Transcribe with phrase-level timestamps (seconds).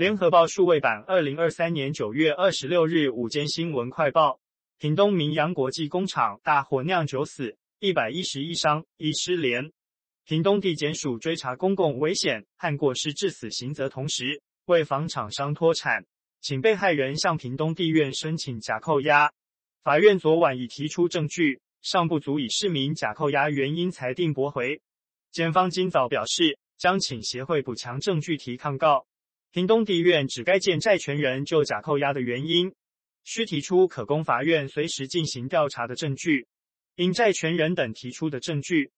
[0.00, 4.40] 联合报数位版二零二三年九月二十六日午间新闻快报：
[4.78, 9.70] 屏东明扬国际工厂大火酿酒死，一百一十一伤，一失联。
[10.24, 16.06] 屏东地检署追查公共危险和过失致死刑责同时，为防厂商脱产，
[16.40, 19.30] 请被害人向屏东地院申请假扣押。
[19.82, 24.80] 法院昨晚已提出证据，尚不足以释明假扣押原因，裁定驳回。
[25.30, 29.04] 检方今早表示，将请协会补强证据提抗告。
[29.52, 32.72] 屏东地院只该见债权人就假扣押的原因，
[33.24, 36.46] 需提出可供法院随时进行调查的证据。
[36.94, 38.92] 因债权人等提出的证据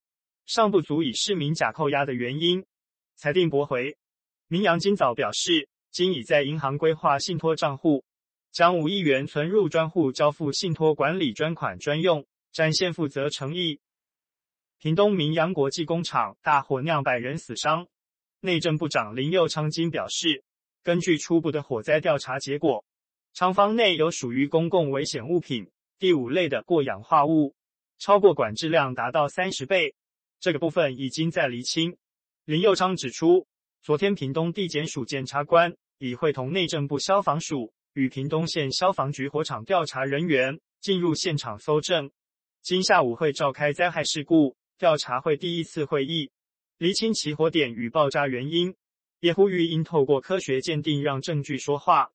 [0.44, 2.66] 尚不足以释明假扣押的原因，
[3.14, 3.96] 裁定驳回。
[4.48, 8.04] 明扬今早表示，今已在银行规划信托账户，
[8.50, 13.80] 将五亿元存入专户，交付信托管理专款专用，展现负责诚意。
[14.78, 17.86] 屏东明扬国际工厂大火酿百人死伤。
[18.40, 20.42] 内政部长林佑昌今表示，
[20.84, 22.84] 根据初步的火灾调查结果，
[23.34, 27.54] 厂房内有属于公共危险物品第五类的过氧化物，
[27.98, 29.94] 超过管制量达到三十倍。
[30.40, 31.96] 这个部分已经在厘清。
[32.44, 33.46] 林佑昌指出，
[33.80, 42.10] 昨天屏东地检署检察官已会同内政部消防署与屏东县消防局火场调查人员进入现场搜证，
[42.60, 46.32] 今下午会召开灾害事故调查会第一次会议。
[46.78, 48.74] 厘清起火点与爆炸原因，
[49.22, 52.10] 也呼吁应透过科学鉴定让证据说话。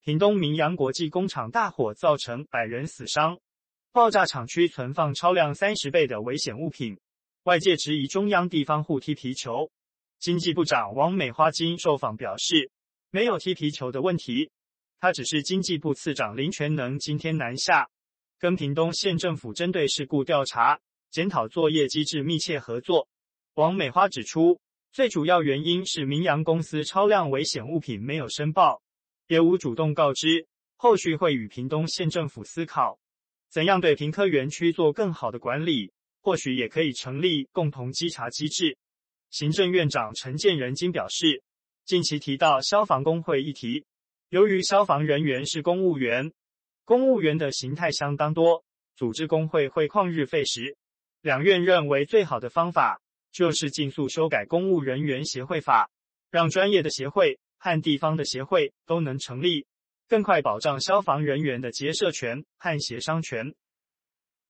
[0.00, 3.40] 屏东明扬国际工厂大火造成百人死伤，
[3.90, 6.96] 爆炸厂区存放超量三十倍的危险物品，
[7.42, 9.72] 外界质疑中央地方互踢皮球。
[10.20, 12.70] 经济部长王美花今受访表示，
[13.10, 14.52] 没有踢皮球的问题，
[15.00, 17.90] 他只是经济部次长林全能今天南下，
[18.38, 20.78] 跟屏东县政府针对事故调查、
[21.10, 23.08] 检讨作业机制密切合作。
[23.54, 24.60] 王美花指出，
[24.94, 28.80] 最主要原因是明阳公司超量危险物品没有申报，
[29.26, 30.46] 也无主动告知。
[30.76, 32.96] 后续会与屏东县政府思考，
[33.50, 38.78] 怎样对屏科园区做更好的管理，或许也可以成立共同稽查机制。
[39.30, 41.42] 行政院长陈建仁今表示，
[41.84, 43.84] 近期提到消防工会议题，
[44.28, 46.30] 由于消防人员是公务员，
[46.84, 50.76] 公务员的形态相当多，组织工会会旷日费时，
[51.20, 53.00] 两院认为最好的方法。
[53.34, 55.90] 就是尽速修改公务人员协会法，
[56.30, 59.66] 让专业的协会和地方的协会都能成立，
[60.08, 63.52] 更快保障消防人员的结社权和协商权。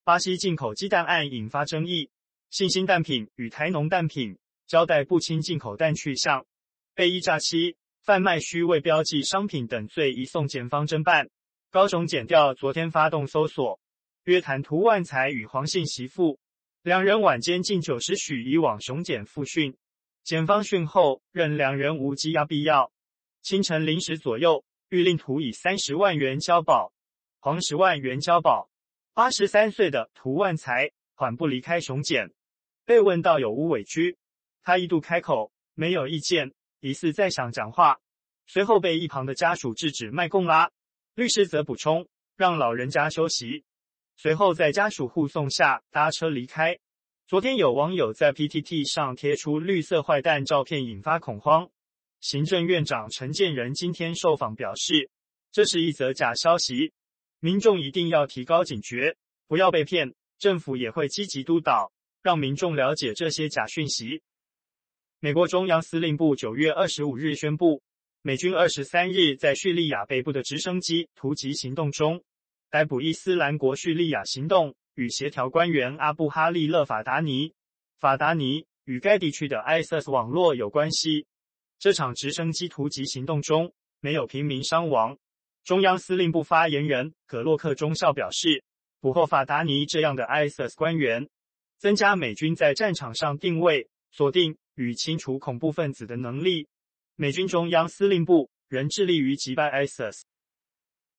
[0.04, 2.10] 巴西进口鸡蛋案引发争议，
[2.50, 4.36] 信兴蛋品与台农蛋品
[4.66, 6.44] 交代不清进口蛋去向，
[6.94, 11.30] 被依诈欺、贩卖虚伪标记商品等罪移送检方侦办。
[11.70, 13.80] 高雄检调昨天发动搜索，
[14.24, 16.38] 约谈涂万才与黄姓媳妇。
[16.84, 19.74] 两人晚间近九时许已往熊检复讯，
[20.22, 22.92] 检方讯后认两人无羁押必要。
[23.40, 26.92] 清晨零时左右，諭令涂以三十万元交保，
[27.40, 28.68] 黄十万元交保。
[29.14, 32.30] 八十三岁的涂万才缓步离开熊检，
[32.84, 34.18] 被问到有无委屈，
[34.62, 37.98] 他一度开口没有意见，疑似在想讲话，
[38.46, 40.70] 随后被一旁的家属制止卖贡啦。
[41.14, 42.06] 律师则补充
[42.36, 43.64] 让老人家休息。
[44.16, 46.78] 随后在家属护送下搭车离开。
[47.26, 51.70] 昨天有网友在 PTT 上贴出绿色坏蛋照片，引发恐慌。
[52.20, 55.10] 行政院长陈建仁今天受访表示，
[55.52, 56.92] 这是一则假消息，
[57.40, 59.16] 民众一定要提高警觉，
[59.46, 60.14] 不要被骗。
[60.38, 61.92] 政府也会积极督导，
[62.22, 64.22] 让民众了解这些假讯息。
[65.20, 67.82] 美国中央司令部九月二十五日宣布，
[68.20, 72.22] 美军二十三日在叙利亚北部的直升机突击行动中。
[72.74, 77.52] 逮捕伊斯兰国叙利亚行动与协调官员阿布哈利勒法达尼，
[78.00, 81.24] 法达尼与该地区的 ISIS 网络有关系。
[81.78, 85.16] 这场直升机突击行动中没有平民伤亡。
[85.62, 88.64] 中央司令部发言人葛洛克中校表示，
[89.00, 91.28] 捕获法达尼这样的 ISIS 官员，
[91.78, 96.66] 增加美军在战场上定位、锁定与清除恐怖分子的能力。
[97.14, 100.22] 美军中央司令部仍致力于击败 ISIS。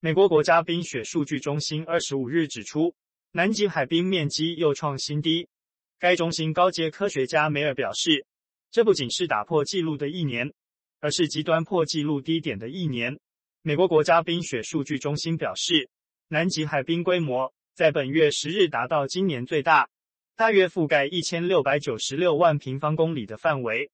[0.05, 2.93] 美国国家冰雪数据中心二十五日指出，
[3.31, 5.49] 南极海冰面积又创新低。
[5.97, 8.23] 该中心高阶科学家梅尔表示，
[8.69, 10.53] 这不仅是打破纪录的一年，
[10.99, 13.19] 而是极端破纪录低点的一年。
[13.63, 15.89] 美国国家冰雪数据中心表示，
[16.27, 19.89] 南极海冰规模在本月十日达到今年最大，
[20.35, 23.89] 大约覆盖一千六百九十六万平方公里的范围，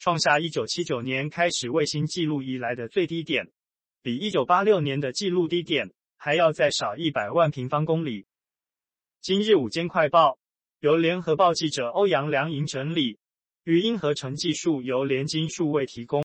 [0.00, 3.48] 创下一九七九年开始卫星记录以来的最低点。
[4.04, 8.26] 比一九八六年的记录低点还要再少一百万平方公里。
[9.20, 10.40] 今日午间快报
[10.80, 13.20] 由联合报记者欧阳良莹整理，
[13.62, 16.24] 语音合成技术由联金数位提供。